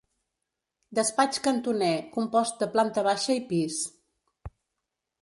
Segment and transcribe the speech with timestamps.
[0.99, 3.81] Despatx cantoner, compost de planta baixa i pis.